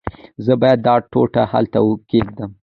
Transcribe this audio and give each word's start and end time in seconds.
زه 0.45 0.53
باید 0.61 0.79
دا 0.87 0.95
ټوټه 1.11 1.43
هلته 1.53 1.77
کېږدم. 2.09 2.51